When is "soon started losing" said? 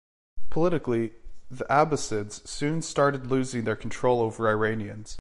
2.49-3.65